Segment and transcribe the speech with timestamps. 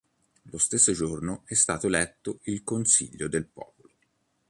[0.49, 3.91] Lo stesso giorno è stato eletto il Consiglio del Popolo.